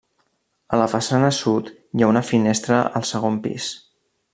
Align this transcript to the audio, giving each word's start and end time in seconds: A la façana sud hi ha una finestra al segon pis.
A 0.77 0.79
la 0.81 0.87
façana 0.93 1.29
sud 1.41 1.69
hi 1.75 2.07
ha 2.07 2.11
una 2.15 2.25
finestra 2.33 2.81
al 3.01 3.09
segon 3.15 3.41
pis. 3.49 3.73